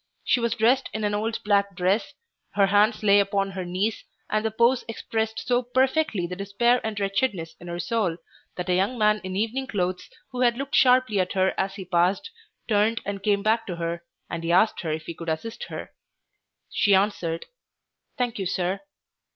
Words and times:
She 0.23 0.39
was 0.39 0.55
dressed 0.55 0.89
in 0.93 1.03
an 1.03 1.13
old 1.13 1.37
black 1.43 1.75
dress, 1.75 2.15
her 2.55 2.65
hands 2.65 3.03
lay 3.03 3.19
upon 3.19 3.51
her 3.51 3.63
knees, 3.63 4.03
and 4.31 4.43
the 4.43 4.49
pose 4.49 4.83
expressed 4.87 5.37
so 5.45 5.61
perfectly 5.61 6.25
the 6.25 6.35
despair 6.35 6.81
and 6.83 6.99
wretchedness 6.99 7.55
in 7.59 7.67
her 7.67 7.77
soul 7.77 8.17
that 8.55 8.67
a 8.67 8.73
young 8.73 8.97
man 8.97 9.21
in 9.23 9.35
evening 9.35 9.67
clothes, 9.67 10.09
who 10.31 10.41
had 10.41 10.57
looked 10.57 10.73
sharply 10.73 11.19
at 11.19 11.33
her 11.33 11.53
as 11.55 11.75
he 11.75 11.85
passed, 11.85 12.31
turned 12.67 12.99
and 13.05 13.21
came 13.21 13.43
back 13.43 13.67
to 13.67 13.75
her, 13.75 14.03
and 14.27 14.43
he 14.43 14.51
asked 14.51 14.81
her 14.81 14.91
if 14.91 15.03
he 15.05 15.13
could 15.13 15.29
assist 15.29 15.65
her. 15.65 15.91
She 16.71 16.95
answered, 16.95 17.45
"Thank 18.17 18.39
you, 18.39 18.47
sir." 18.47 18.79